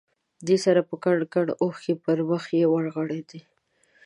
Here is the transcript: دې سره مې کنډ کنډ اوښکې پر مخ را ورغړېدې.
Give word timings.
دې 0.47 0.57
سره 0.65 0.79
مې 0.87 0.95
کنډ 1.03 1.21
کنډ 1.33 1.49
اوښکې 1.61 1.93
پر 2.03 2.17
مخ 2.29 2.43
را 2.53 2.63
ورغړېدې. 2.73 3.41